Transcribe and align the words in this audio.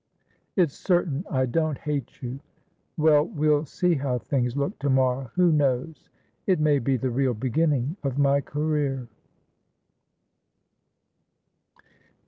"It's 0.55 0.73
certain 0.73 1.23
I 1.29 1.45
don't 1.45 1.77
hate 1.77 2.23
you. 2.23 2.39
Well, 2.97 3.23
we'll 3.23 3.65
see 3.65 3.93
how 3.93 4.17
things 4.17 4.57
look 4.57 4.79
to 4.79 4.89
morrow. 4.89 5.29
Who 5.35 5.51
knows? 5.51 6.09
It 6.47 6.59
may 6.59 6.79
be 6.79 6.97
the 6.97 7.11
real 7.11 7.35
beginning 7.35 7.97
of 8.01 8.17
my 8.17 8.41
career!" 8.41 9.07